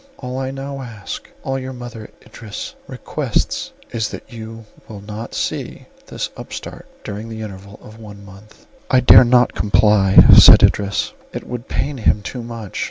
All 0.17 0.39
I 0.39 0.49
now 0.49 0.81
ask, 0.81 1.29
all 1.43 1.59
your 1.59 1.73
mother, 1.73 2.09
Idris, 2.25 2.73
requests 2.87 3.71
is, 3.91 4.09
that 4.09 4.33
you 4.33 4.65
will 4.87 5.01
not 5.01 5.35
see 5.35 5.85
this 6.07 6.31
upstart 6.35 6.87
during 7.03 7.29
the 7.29 7.43
interval 7.43 7.79
of 7.83 7.99
one 7.99 8.25
month." 8.25 8.65
"I 8.89 9.01
dare 9.01 9.23
not 9.23 9.53
comply," 9.53 10.17
said 10.39 10.63
Idris, 10.63 11.13
"it 11.33 11.45
would 11.45 11.67
pain 11.67 11.99
him 11.99 12.23
too 12.23 12.41
much. 12.41 12.79